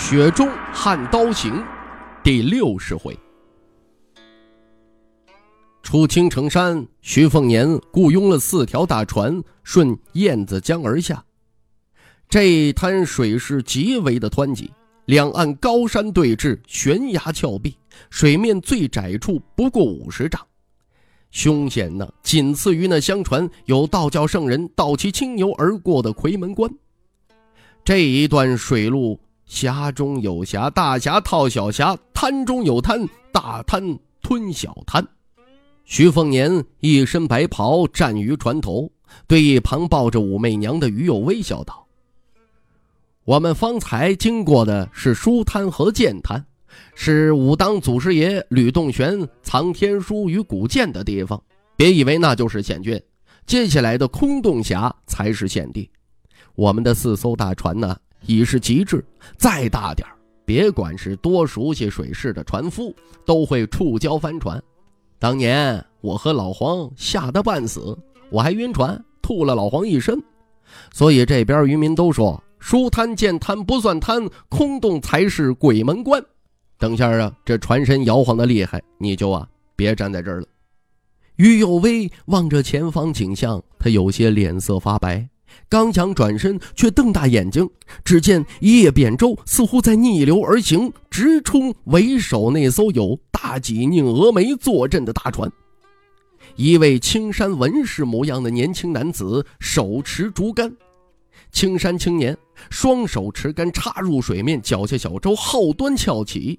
[0.00, 1.52] 雪中悍刀行》
[2.24, 3.16] 第六十回，
[5.82, 11.22] 出青城山，徐凤年雇佣了四条大船，顺燕子江而下。
[12.30, 14.72] 这滩水势极为的湍急，
[15.04, 17.76] 两岸高山对峙，悬崖峭壁，
[18.08, 20.40] 水面最窄处不过五十丈，
[21.30, 26.68] 凶险呢，仅次于那相传有道教圣人倒骑青牛而过的夔门关。
[27.84, 29.20] 这一段水路。
[29.50, 35.04] 峡中有峡，大峡套小峡；滩中有滩，大滩吞小滩。
[35.84, 38.88] 徐凤年一身白袍站于船头，
[39.26, 41.84] 对一旁抱着武媚娘的于有微笑道
[43.26, 46.46] ：“我们方才经过的是书滩和剑滩，
[46.94, 51.42] 是武当祖师爷吕洞玄藏天书与古剑的地方。
[51.74, 53.02] 别以为那就是险峻，
[53.46, 55.90] 接下来的空洞峡才是险地。
[56.54, 59.04] 我们的四艘大船呢？”已是极致，
[59.36, 60.06] 再大点
[60.44, 64.62] 别管是多熟悉水势的船夫，都会触礁翻船。
[65.18, 67.96] 当年我和老黄吓得半死，
[68.30, 70.20] 我还晕船，吐了老黄一身。
[70.92, 76.22] 所以这边渔民都说，书滩见滩不算滩，空洞才是鬼门关。
[76.78, 80.46] 等下啊，这船身摇晃的厉害，你就啊别站在这儿了。
[81.36, 85.28] 于有威望着前方景象，他有些脸色发白。
[85.68, 87.68] 刚想转身，却瞪大眼睛，
[88.04, 95.50] 只见叶扁舟似乎在逆流而行，直冲为首那艘有大戟宁峨眉坐镇的大船。
[96.56, 100.74] 一位青山文士模样的年轻男子手持竹竿，
[101.52, 102.36] 青山青年
[102.70, 106.58] 双手持竿插入水面，脚下小舟后端翘起。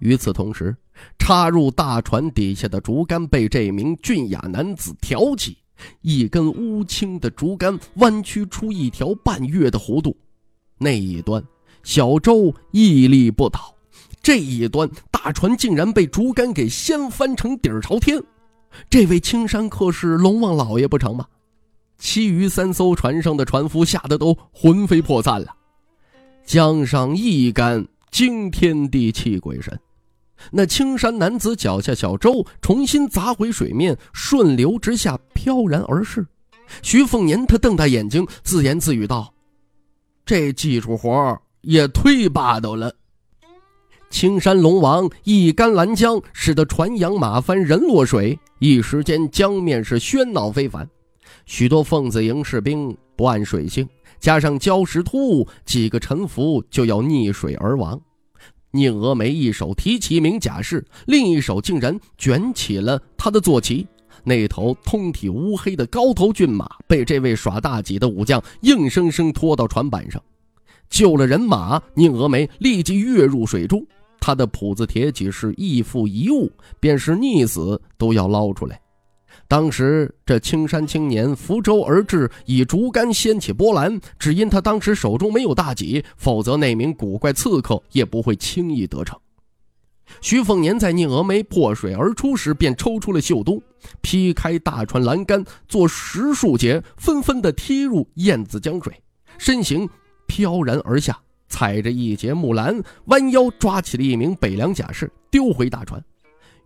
[0.00, 0.76] 与此同时，
[1.18, 5.56] 插入大船底下的竹竿被这名俊雅男子挑起。
[6.02, 10.16] 一根乌青的竹竿弯曲出一条半月的弧度，
[10.78, 11.42] 那一端
[11.82, 13.74] 小舟屹立不倒，
[14.22, 18.22] 这一端大船竟然被竹竿给掀翻成底儿朝天。
[18.88, 21.26] 这位青山客是龙王老爷不成吗？
[21.96, 25.54] 其余三艘船上的船夫吓得都魂飞魄散了。
[26.44, 29.78] 江上一杆惊天地泣鬼神。
[30.50, 36.26] 那青山男子脚下小舟重新砸回水面，顺流直下，飘然而逝。
[36.82, 39.32] 徐凤年他瞪大眼睛，自言自语道
[40.24, 42.94] ：“这技术活也忒霸道了。”
[44.10, 50.88] 青山龙王一杆拦江，使得船扬马翻，人落水，一时间江面是喧闹非凡。
[51.46, 53.88] 许多凤子营士兵不按水性，
[54.20, 58.00] 加上礁石突兀，几个沉浮就要溺水而亡。
[58.74, 63.86] 宁峨眉一手提起一名甲士，另一手竟然卷起了他的坐骑。
[64.24, 70.20] 那头通体乌黑的高头骏马被这位耍大戟的武将硬生生拖到船板上，
[70.90, 71.80] 救了人马。
[71.94, 73.86] 宁峨眉立即跃入水中，
[74.18, 78.80] 他的谱子铁戟是一副一物，便是溺死都要捞出来。
[79.46, 84.00] 当时这青山青年扶舟而至，以竹竿掀起波澜。
[84.18, 89.18] 只因他当时手中没有大戟，否则那名古怪刺客也不会轻易得逞。
[90.20, 93.62] 徐凤年在宁峨眉破水而出时，便抽出了袖兜，
[94.00, 98.92] 劈开大船栏杆，做十数节，纷纷的踢入燕子江水，
[99.38, 99.88] 身形
[100.26, 101.18] 飘然而下，
[101.48, 106.02] 踩着一节木栏，弯腰抓起了一名北凉甲士，丢回大船。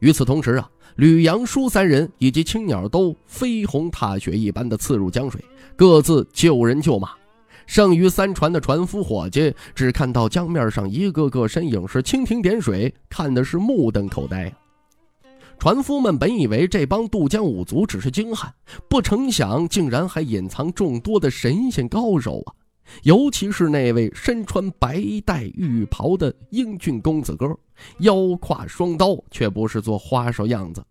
[0.00, 0.70] 与此同时啊。
[0.98, 5.40] 吕阳舒三人以及青鸟都飞鸿踏雪一般的刺入江水，
[5.76, 7.10] 各自救人救马。
[7.66, 14.52] 剩余三船的船夫伙计只看到江面上一个个身影是蜻蜓点水，看的是目瞪口呆。
[15.56, 18.52] 船夫们本以为这帮渡江五族只是精悍，
[18.88, 22.50] 不成想竟然还隐藏众多的神仙高手啊！
[23.02, 27.46] 尤其是那位身穿白带玉袍的英俊公子哥，
[27.98, 30.82] 腰挎双刀，却不是做花哨样子。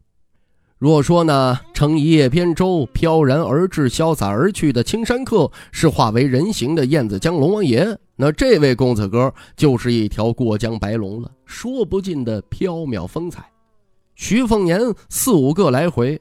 [0.78, 13.50] 若说呢，乘一叶扁舟飘然而至、潇洒而去的青山客是化为人形的燕子江龙王爷，那这位公子哥就是一条过江白龙了，说不尽的飘渺风采。
[14.14, 14.80] 徐凤年
[15.10, 16.20] 四五个来回，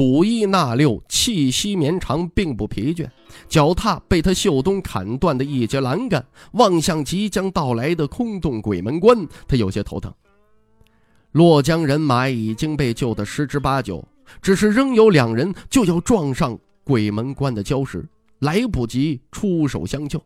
[0.00, 3.06] 吐衣纳六，气息绵长，并不疲倦。
[3.50, 10.10] 脚踏被他秀东砍断的一节栏杆，望向即将到来的空洞鬼门关，他有些头疼。
[11.32, 14.02] 洛江人马已经被救得十之八九，
[14.40, 18.02] 只是仍有两人就要撞上鬼门关的礁石，
[18.38, 20.18] 来不及出手相救。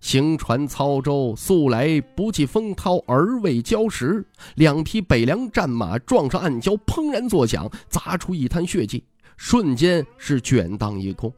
[0.00, 4.26] 行船操舟，素来不计风涛而为礁石。
[4.56, 9.02] 两匹北凉战马撞上暗礁，砰然作响，砸出一滩血迹，
[9.36, 11.32] 瞬间是卷荡一空。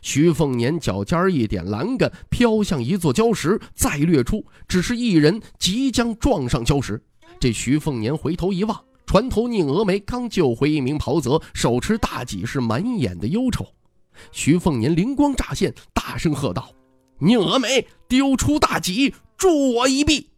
[0.00, 7.02] 徐凤年脚尖一点，栏杆飘向一座礁石，再掠出，只是一人即将撞上礁石。
[7.40, 13.66] 这徐凤年回头一望，船头宁峨眉刚救回一名袍泽，手持大戟，是满眼的忧愁。
[14.32, 16.70] 徐凤年灵光乍现，大声喝道。
[17.20, 20.28] 宁峨眉丢出大戟，助我一臂。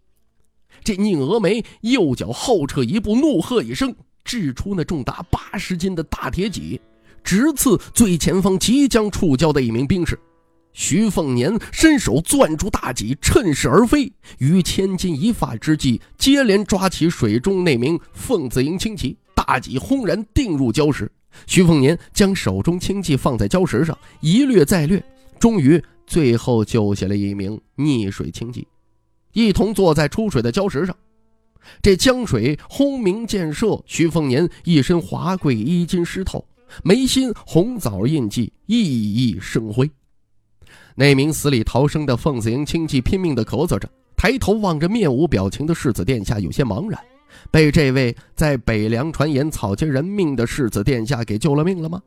[0.83, 3.95] 这宁峨眉右脚后撤一步，怒喝一声，
[4.25, 6.81] 掷出那重达八十斤的大铁戟，
[7.23, 10.19] 直刺最前方即将触礁的一名兵士。
[10.73, 21.11] 徐凤年伸手攥住大戟，趁势而飞，于千钧一发之际，接连抓起水中那名凤子营轻骑，大戟轰然定入礁石。
[21.47, 25.03] 徐凤年将手中轻骑放在礁石上，一掠再掠，
[25.41, 25.83] 终于。
[26.07, 28.67] 最后救下了一名溺水轻骑，
[29.33, 30.97] 一同坐在出水的礁石上。
[31.81, 36.45] 这江水轰鸣溅射，徐凤年一身华贵衣襟湿透，
[36.83, 38.83] 眉心红枣印记熠
[39.15, 39.89] 熠生辉。
[40.97, 47.01] 那名死里逃生的凤子营轻骑拼命地咳嗽着，抬头望着面无表情的世子殿下，有些茫然：
[47.53, 52.03] 被这位在北凉传言草菅人命的世子殿下给救了命了吗？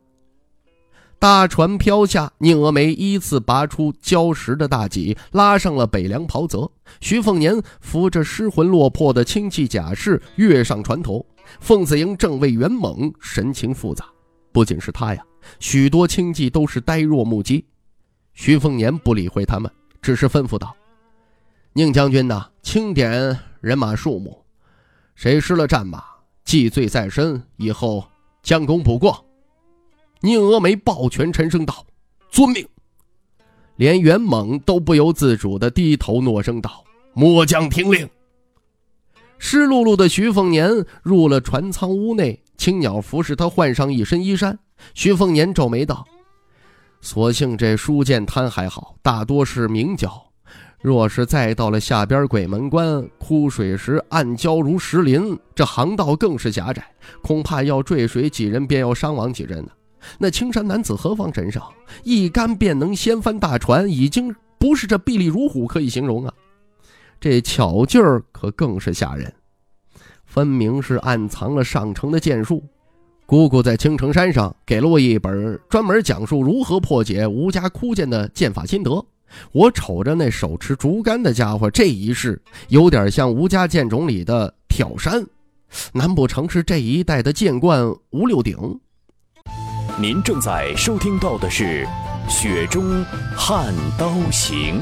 [1.19, 6.69] 大船飘下，宁峨眉依次拔出礁石的大戟，拉上了北凉袍泽。
[6.99, 11.25] 徐凤年扶着失魂落魄的轻骑甲士跃上船头。
[11.59, 14.05] 凤子营正位元猛，神情复杂。
[14.51, 15.23] 不仅是他呀，
[15.59, 17.65] 许多轻骑都是呆若木鸡。
[18.33, 19.71] 徐凤年不理会他们，
[20.01, 20.75] 只是吩咐道
[21.73, 24.43] ：“宁将军呐，清点人马数目，
[25.15, 26.03] 谁失了战马，
[26.43, 28.03] 记罪在身，以后
[28.41, 29.25] 将功补过。”
[30.23, 31.85] 宁峨眉抱拳沉声道
[32.31, 32.65] ：“遵命。”
[33.75, 36.81] 连元猛都不由自主的低头诺声道
[37.13, 38.09] ：“末将听令。”
[39.37, 40.71] 湿漉漉的徐凤年
[41.01, 44.57] 入了船舱屋内，青鸟服侍他换上一身衣衫。
[44.93, 46.05] 徐凤年皱眉道
[47.01, 50.09] ：“所幸这书剑滩还好，大多是明礁。
[50.81, 56.85] 若是再到了下边鬼门关，枯水时暗礁如石林，这航道更是狭窄，
[57.21, 59.71] 恐怕要坠水几人，便要伤亡几人呢。”
[60.17, 61.61] 那青山男子何方神圣？
[62.03, 66.33] 一杆便能掀翻大船，已经不是这臂力如虎可以形容啊！
[67.19, 69.33] 这巧劲儿可更是吓人，
[70.25, 72.63] 分明是暗藏了上乘的剑术。
[73.25, 79.03] 姑姑在青城山上给了我一本专门讲述如何破解吴家枯剑的剑法心得。
[79.51, 85.25] 我瞅着那手持竹竿的家伙，这一式有点像吴家剑种里的挑山，
[85.93, 88.79] 难不成是这一代的剑冠吴六鼎？
[90.01, 91.87] 您正在收听到的是
[92.29, 93.05] 《雪中
[93.37, 94.81] 悍刀行》，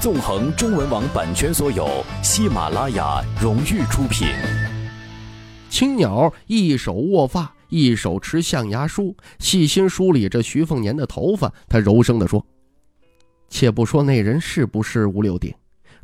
[0.00, 4.28] 纵横中文网版权所有，喜马拉雅荣誉出品。
[5.68, 11.52] 青鸟一手握发，一手持象牙梳，细心梳理着徐凤年的头发。
[11.68, 12.46] 他柔声地说
[13.50, 15.52] ：“且不说那人是不是吴六鼎，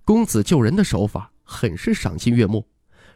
[0.04, 2.66] 公子救人的手法很是赏心悦目。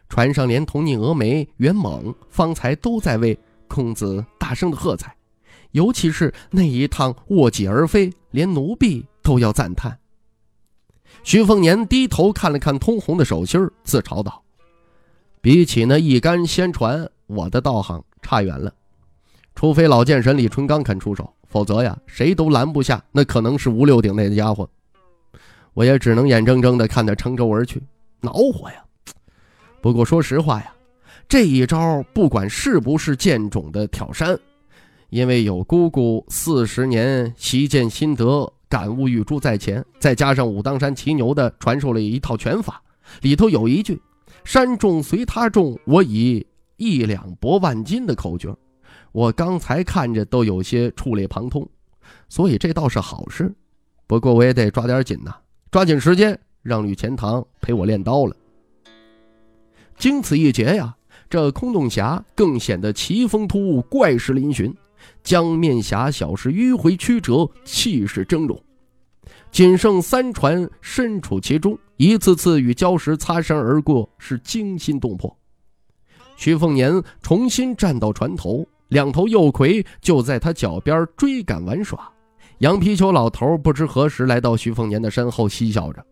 [0.07, 3.37] 船上连同宁峨眉、袁猛方才都在为。”
[3.69, 5.15] 公子大声的喝彩，
[5.71, 9.97] 尤其是那一趟卧戟而飞，连奴婢都要赞叹。
[11.23, 14.43] 徐凤年低头看了看通红的手心自嘲道
[15.39, 18.73] ：“比起那一杆仙船，我的道行差远了。
[19.55, 24.69] 除非老剑神李淳刚肯出手，否则呀，谁都拦不下那可能是吴六鼎那家伙。
[25.73, 27.81] 我也只能眼睁睁的看他乘舟而去，
[28.19, 28.83] 恼火呀。
[29.81, 30.73] 不过说实话呀。”
[31.29, 34.35] 这一招不管是不是剑种的挑山，
[35.11, 42.81] 因为有姑姑四十年习剑心得、感悟玉珠在前，再加上武当山骑牛的传授了一套拳法，
[43.21, 44.01] 里头有一句
[44.43, 46.43] “山重随他重，我以
[46.77, 48.51] 一两搏万金”的口诀，
[49.11, 51.69] 我刚才看着都有些触类旁通，
[52.27, 53.53] 所以这倒是好事。
[54.07, 55.35] 不过我也得抓点紧呐，
[55.69, 58.35] 抓紧时间让吕钱塘陪我练刀了。
[59.99, 60.95] 经此一劫呀。
[61.29, 64.73] 这空洞峡更显得奇峰突兀、怪石嶙峋，
[65.21, 68.59] 江面狭小是迂回曲折，气势峥嵘。
[69.51, 75.35] 仅剩三船身处其中，一次次与礁石擦身而过，是惊心动魄。
[76.35, 82.09] 徐凤年重新站到船头，两头幼魁就在他脚边追赶玩耍。
[82.59, 86.03] 羊皮球老头不知何时来到徐凤年的身后，嬉笑着：“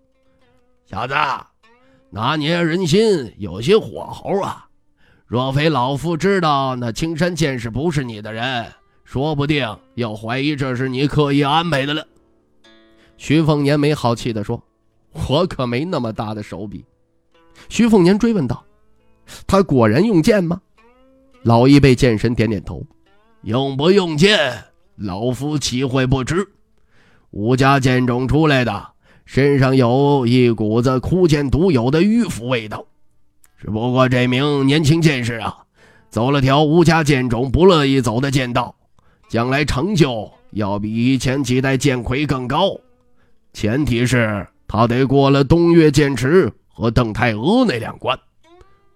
[0.85, 1.13] 小子，
[2.09, 4.66] 拿捏人心有些火候啊！
[5.27, 8.65] 若非老夫知道那青山剑士不是你的人，
[9.03, 12.07] 说不定要怀疑这是你刻意安排的了。”
[13.17, 14.63] 徐凤年没好气地说
[15.27, 16.85] ：“我可没那么大的手笔。”
[17.67, 18.63] 徐凤年追问道
[19.45, 20.61] ：“他果然用剑吗？”
[21.43, 22.81] 老一辈剑神点点头
[23.43, 24.63] ：“用不用剑，
[24.95, 26.47] 老夫岂会不知？
[27.31, 28.91] 吴家剑种出来的，
[29.25, 32.85] 身上有一股子枯剑独有的迂腐味道。
[33.57, 35.57] 只不过这名年轻剑士啊，
[36.09, 38.75] 走了条吴家剑种不乐意走的剑道，
[39.27, 42.77] 将来成就要比以前几代剑魁更高。
[43.53, 48.15] 前提是他得过了东岳剑池。”和邓太阿那两关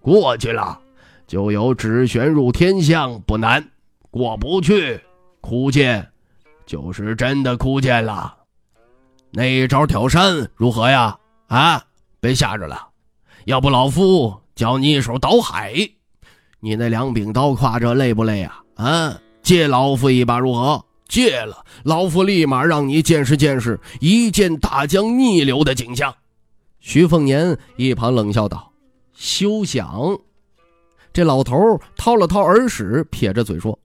[0.00, 0.78] 过去了，
[1.26, 3.60] 就有指玄入天象不难；
[4.08, 5.00] 过不去，
[5.40, 6.08] 枯剑
[6.64, 8.36] 就是真的枯剑了。
[9.32, 11.18] 那一招挑山如何呀？
[11.48, 11.82] 啊，
[12.20, 12.86] 别吓着了，
[13.46, 15.74] 要不老夫教你一手倒海。
[16.60, 18.60] 你那两柄刀挎着累不累呀？
[18.76, 20.84] 啊，借老夫一把如何？
[21.08, 26.14] 借了，老夫立马让你见识见识一剑大江逆流的景象。
[26.80, 28.72] 徐凤年一旁冷笑道
[29.12, 30.18] ：“休想！”
[31.12, 33.78] 这老头掏了掏耳屎，撇着嘴说：“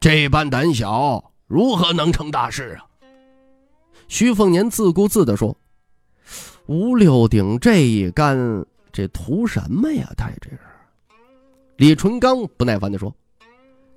[0.00, 2.86] 这般胆小，如何能成大事啊？”
[4.08, 5.54] 徐凤年自顾自地说
[6.66, 10.08] ：“吴六鼎这一干，这图什么呀？
[10.16, 10.60] 他也这是。”
[11.76, 13.12] 李淳刚不耐烦地说：“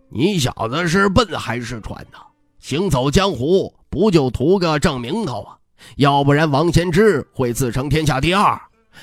[0.09, 2.17] 你小子是笨还是蠢呐？
[2.57, 5.53] 行走江湖，不就图个正名头啊？”
[5.97, 8.59] 要不然，王先知会自称天下第二，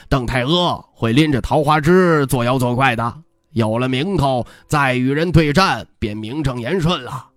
[0.08, 3.14] 邓太阿会拎着桃花枝作妖作怪的。
[3.52, 7.28] 有了名头，再与人对战便名正言顺了。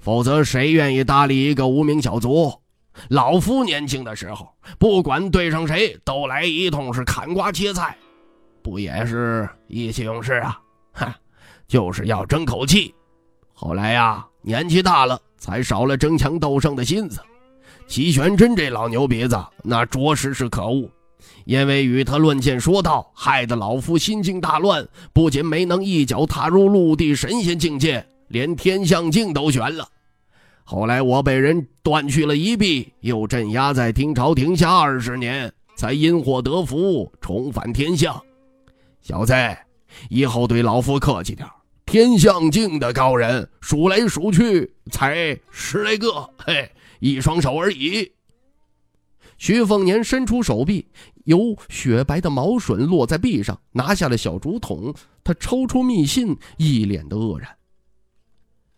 [0.00, 2.59] 否则，谁愿意搭理一个无名小卒？
[3.08, 7.96] 老夫年轻的时候，不管对上谁，都来一通是砍瓜切菜，
[8.62, 10.60] 不也是意气用事啊？
[10.92, 11.12] 哼，
[11.66, 12.94] 就是要争口气。
[13.52, 17.20] 后来呀，年纪大了，才少了争强斗胜的心思。
[17.86, 20.88] 齐玄真这老牛鼻子，那着实是可恶。
[21.44, 29.86] 因为与他论剑说道，害得老夫心境大乱，不仅没能一脚踏入陆地神仙境界，连天象境都悬了。
[30.70, 38.22] 后来我被人断去了一臂，又镇压在天朝廷下二十年，才因祸得福，重返天象。
[39.02, 39.34] 小子，
[40.10, 41.44] 以后对老夫客气点
[41.84, 46.70] 天象境的高人数来数去才十来个，嘿。
[47.00, 48.12] 一双手而已。
[49.38, 50.86] 徐凤年伸出手臂，
[51.24, 54.94] 有雪白的毛笋落在臂上，拿下了小竹筒。
[55.24, 57.48] 他抽出密信，一脸的愕然。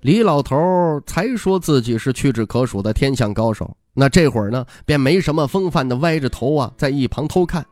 [0.03, 7.65] 李老头才说自己是屈指可数的天象高手，那这会儿呢，便没什么风范的歪着头啊，在一旁偷看。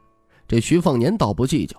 [0.46, 1.76] 这徐凤年倒不计较，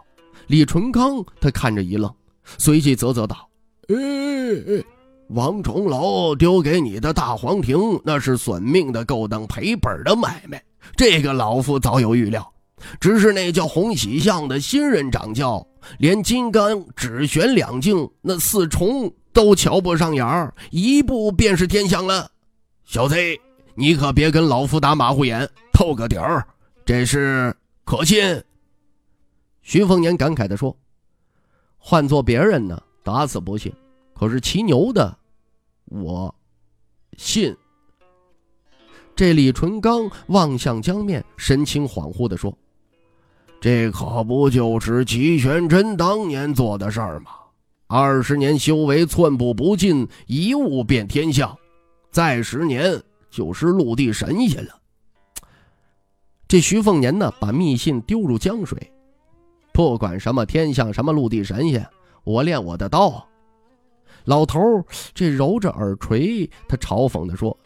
[0.48, 2.14] 李淳刚他看着一愣，
[2.58, 3.50] 随即啧啧道
[3.88, 4.84] ：“哎。”
[5.32, 10.62] 王重楼丢给你的大黄庭，那是损命的勾当赔本的买卖。
[10.98, 12.52] 这个老夫早有预料，
[13.00, 15.66] 只是那叫洪喜相的新任掌教，
[16.00, 22.30] 连金刚只玄两境那四重都瞧不上眼儿，一步便是天象了。
[22.84, 23.16] 小子，
[23.76, 26.46] 你可别跟老夫打马虎眼，透个底儿，
[26.86, 28.44] 这是可信。
[29.62, 30.76] 徐凤年感慨地说
[31.78, 33.72] ：“换做别人呢，打死不信。
[34.14, 35.18] 可是骑牛的。”
[35.86, 36.34] 我
[37.18, 37.56] 信。
[39.16, 42.58] 这李淳刚望向江面，神情恍惚地说
[43.62, 47.32] ：“这可不就是齐玄真当年做的事儿吗？
[47.94, 51.58] 二十年修为，寸步不进，一物变天象，
[52.10, 54.72] 再十年就是陆地神仙了。”
[56.48, 58.92] 这徐凤年呢，把密信丢入江水。
[59.74, 61.86] 不管什么天象，什么陆地神仙，
[62.24, 63.28] 我练我的刀。
[64.24, 64.60] 老头
[65.14, 67.58] 这揉着耳垂，他嘲讽地说：“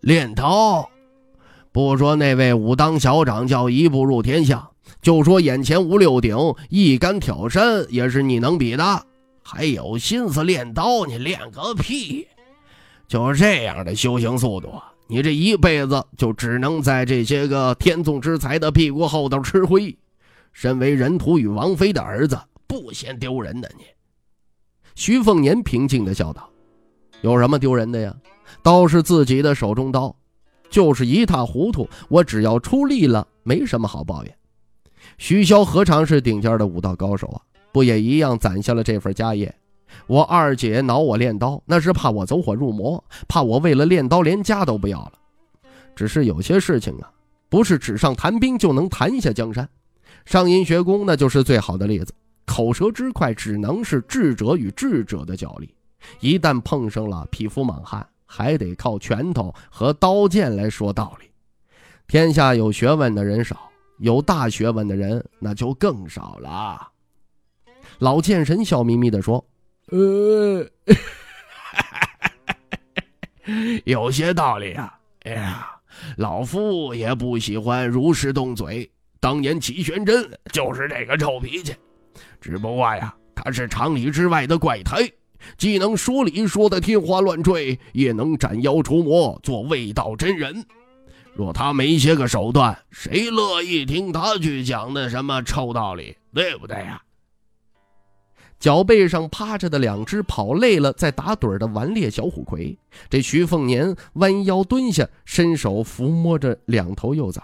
[0.00, 0.88] 练刀，
[1.70, 4.68] 不说那位武当小长叫一步入天下，
[5.00, 6.36] 就说眼前吴六鼎
[6.68, 9.04] 一杆挑山，也是你能比的。
[9.50, 11.06] 还有心思练刀？
[11.06, 12.28] 你练个屁！
[13.06, 14.70] 就这样的修行速度，
[15.06, 19.96] 你这一辈子就只能在这些个天纵之才的屁股后头吃灰。
[20.52, 23.84] 身为人徒与王妃的儿子，不嫌丢人的你。”
[24.94, 26.46] 徐凤年平静地笑道
[27.22, 28.14] ：“有什么丢人的呀？
[28.62, 30.14] 刀是自己的手中刀，
[30.68, 34.34] 就是一塌糊涂，我只要出力了，没什么好抱怨。
[35.16, 37.40] 徐骁何尝是顶尖的武道高手啊？
[37.72, 39.54] 不也一样攒下了这份家业？
[40.06, 45.12] 我二姐恼我练刀，那是怕我走火入魔，怕我为了练刀连家都不要了。
[45.96, 47.10] 只是有些事情啊，
[47.48, 49.68] 不是纸上谈兵就能谈下江山。
[50.24, 52.12] 上阴学宫那就是最好的例子。
[52.44, 55.74] 口舌之快，只能是智者与智者的角力。
[56.20, 61.26] 一旦碰上了匹夫莽汉，还得靠拳头和刀剑来说道理。
[62.06, 66.88] 天下有学问的人少，有大学问的人那就更少了。
[67.98, 69.44] 老剑神笑眯眯地说
[69.90, 70.64] ：“呃，
[73.84, 74.96] 有些道理啊。
[75.24, 75.68] 哎呀，
[76.16, 78.88] 老夫也不喜欢如实动嘴。
[79.18, 81.74] 当年齐玄真就是这个臭脾气。”
[82.40, 85.10] 只不过呀，他是常理之外的怪胎，
[85.56, 90.64] 既能说理说的天花乱坠，也能斩妖除魔做卫道真人。
[91.34, 96.16] 若他没些个手段，谁乐意听他去讲那什么臭道理？
[96.32, 97.02] 对不对呀？
[98.58, 102.76] 脚背上趴着的两只跑累了在打盹的顽劣小虎葵，
[103.08, 107.40] 这徐凤年弯腰蹲下，伸手抚摸着两头幼崽。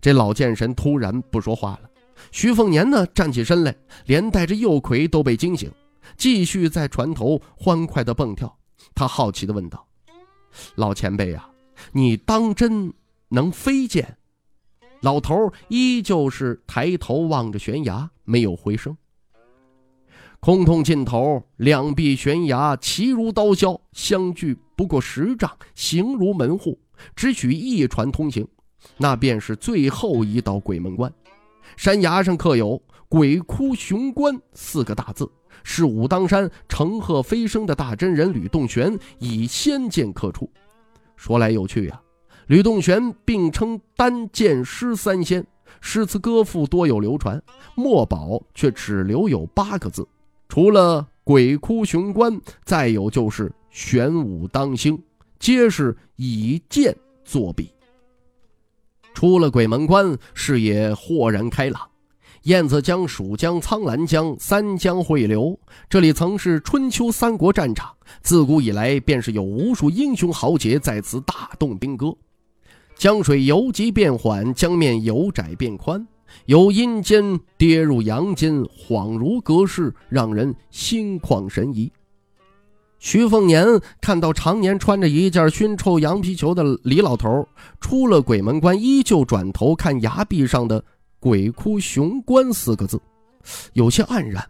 [0.00, 1.90] 这老剑神突然不说话了。
[2.30, 3.74] 徐凤年呢，站起身来，
[4.06, 5.70] 连带着幼葵都被惊醒，
[6.16, 8.56] 继续在船头欢快地蹦跳。
[8.94, 9.84] 他好奇地问道
[10.76, 11.48] ：“老前辈呀，
[11.92, 12.92] 你当真
[13.30, 14.16] 能飞剑？”
[15.02, 18.96] 老头依旧是抬头望着悬崖，没有回声。
[20.40, 26.78] 空洞尽头，两壁悬崖齐如刀削，相距不过十丈，形如门户，
[27.14, 28.48] 只许一船通行，
[28.96, 31.12] 那便是最后一道鬼门关。
[31.76, 35.30] 山崖上刻有“鬼哭雄关”四个大字，
[35.62, 40.50] 是武当山乘鹤飞升的大真人吕洞玄以仙剑刻出。
[41.16, 42.00] 说来有趣呀，
[42.46, 45.46] 吕洞玄并称单剑师三仙，
[45.82, 47.40] 诗词歌赋多有流传，
[47.74, 50.08] 墨宝却只留有八个字。
[50.50, 55.00] 除了“鬼哭雄关”，再有就是“玄武当兴”，
[55.38, 56.92] 皆是以剑
[57.24, 57.72] 作笔。
[59.14, 61.80] 出了鬼门关，视野豁然开朗。
[62.44, 65.56] 燕子江、蜀江、苍兰江三江汇流，
[65.88, 72.12] 这里曾是春秋三国战场，自古以来便是有无数英雄豪杰在此大动兵戈。
[72.96, 76.04] 江水由急变缓，江面由窄变宽，
[76.46, 81.90] 由阴间跌入阳间，恍如隔世，让人心旷神怡。
[82.98, 83.66] 徐凤年
[84.00, 87.48] 看到常年穿着一件熏臭羊皮裘的李老头
[87.80, 90.84] 出了鬼门关，依旧转头看崖壁上的
[91.18, 93.00] “鬼哭雄关”四个字，
[93.72, 94.46] 有些黯然。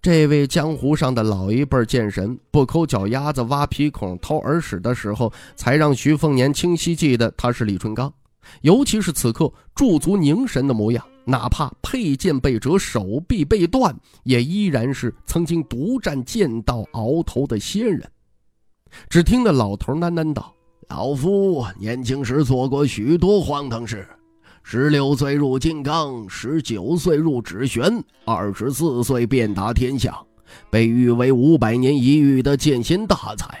[0.00, 8.10] 这位江湖上的老一辈剑神，不抠脚丫子、挖鼻孔、掏耳屎的时候，才让徐凤年清晰记得他是李春刚，
[8.62, 11.04] 尤其是此刻驻足凝神的模样。
[11.26, 18.10] 哪怕佩剑被折，手臂被断，也依然是曾经独占剑道鳌头的仙人。
[19.08, 20.52] 只听那老头喃喃道
[20.88, 24.08] ：“老夫年轻时做过许多荒唐事，
[24.64, 30.20] 十六岁入金刚，十九岁入纸玄，二十四岁遍达天下，
[30.68, 33.60] 被誉为五百年一遇的剑仙大才。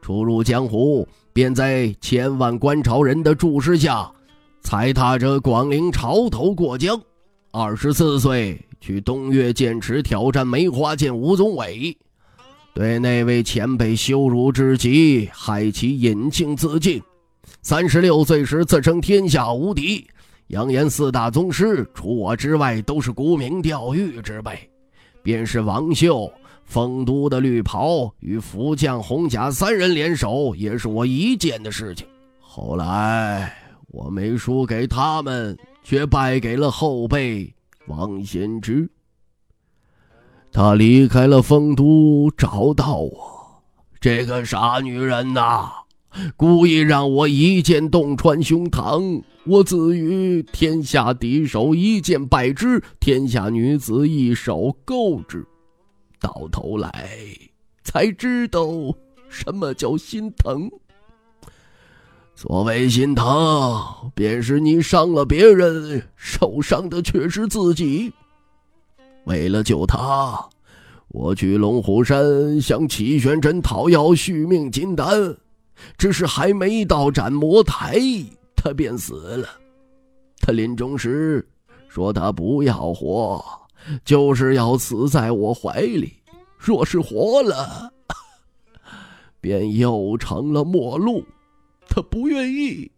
[0.00, 4.10] 初入江湖，便在千万观潮人的注视下。”
[4.64, 6.98] 踩踏着广陵潮头过江，
[7.52, 11.94] 二十四岁去东岳剑池挑战梅花剑吴宗伟，
[12.74, 17.00] 对那位前辈羞辱至极，害其隐姓自尽。
[17.60, 20.04] 三十六岁时自称天下无敌，
[20.46, 24.58] 扬言四大宗师除我之外都是沽名钓誉之辈。
[25.22, 26.32] 便是王秀，
[26.66, 32.06] 丰都的绿袍与福将红甲三人联手，也是我一件的事情。
[32.40, 33.62] 后来。
[33.88, 37.54] 我没输给他们，却败给了后辈
[37.86, 38.90] 王先知。
[40.52, 43.62] 他离开了丰都，找到我，
[44.00, 45.70] 这个傻女人呐，
[46.36, 49.22] 故意让我一剑洞穿胸膛。
[49.46, 55.46] 我自诩天下敌手，一剑败之；天下女子，一手勾之。
[56.26, 57.08] 到头来
[57.84, 58.66] 才知道
[59.28, 60.68] 什么叫心疼。
[62.34, 68.12] 所谓心疼，便是你伤了别人，受伤的却是自己。
[69.26, 70.44] 为了救他，
[71.08, 75.36] 我去龙虎山向齐玄真讨要续命金丹，
[75.96, 78.00] 只是还没到斩魔台，
[78.56, 79.48] 他便死了。
[80.40, 81.46] 他临终时
[81.88, 83.44] 说：“他不要活，
[84.04, 86.14] 就是要死在我怀里。
[86.58, 87.92] 若是活了，
[89.40, 91.24] 便又成了陌路。”
[91.88, 92.90] 他不愿意，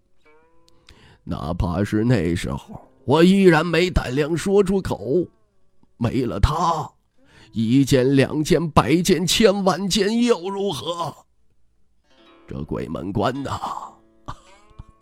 [1.22, 5.26] 哪怕是那时候，我依然没胆量说出口。
[5.98, 6.90] 没了他，
[7.52, 11.14] 一件、两件、百件、千万件又如何？
[12.46, 13.60] 这鬼门关呐，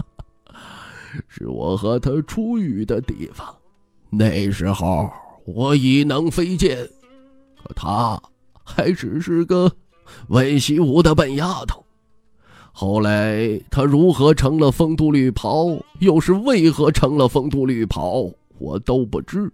[1.29, 3.55] 是我和他初遇的地方。
[4.11, 5.11] 那时候
[5.47, 6.77] 我已能飞剑，
[7.63, 8.21] 可她
[8.65, 9.71] 还只是个
[10.27, 11.85] 文习武的笨丫头。
[12.73, 15.69] 后来她如何成了风度绿袍，
[16.01, 18.29] 又是为何成了风度绿袍，
[18.59, 19.51] 我都不知，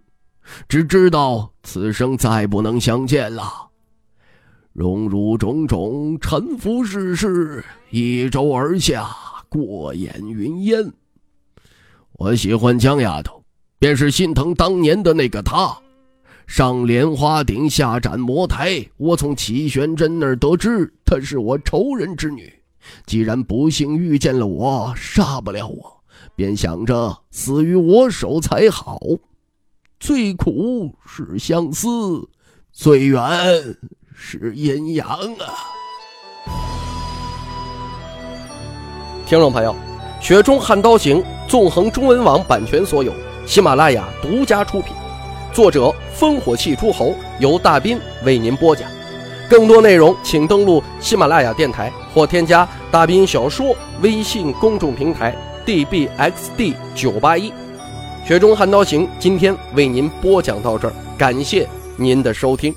[0.67, 3.69] 只知道此生再不能相见了。
[4.73, 9.15] 荣辱种种，沉浮世事，一周而下，
[9.47, 10.91] 过眼云烟。
[12.13, 13.43] 我喜欢江丫头，
[13.77, 15.77] 便是心疼当年的那个她。
[16.47, 18.85] 上莲花顶，下斩魔台。
[18.97, 22.53] 我从齐玄真那儿得知，她是我仇人之女。
[23.05, 26.03] 既然不幸遇见了我，杀不了我，
[26.35, 28.99] 便想着死于我手才好。
[29.99, 32.27] 最苦是相思，
[32.71, 33.21] 最远。
[34.15, 35.47] 是阴阳啊！
[39.25, 39.75] 听众朋友，
[40.23, 43.11] 《雪中悍刀行》纵横中文网版权所有，
[43.47, 44.93] 喜马拉雅独家出品，
[45.53, 48.89] 作者烽火戏诸侯，由大斌为您播讲。
[49.47, 57.51] 更多内容请登录喜马拉雅电台或添加大斌小说微信公众平台 dbxd 九八一。
[58.27, 62.73] 《雪中悍刀行》今天为您播讲到这儿，感谢您的收听。